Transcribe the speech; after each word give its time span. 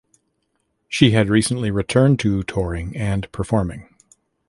She 0.89 1.11
had 1.11 1.29
recently 1.29 1.69
returned 1.69 2.19
to 2.21 2.41
touring 2.41 2.97
and 2.97 3.31
performing. 3.31 3.87